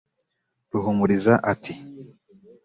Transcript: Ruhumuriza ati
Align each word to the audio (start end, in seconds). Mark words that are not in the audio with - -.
Ruhumuriza 0.71 1.33
ati 1.53 1.73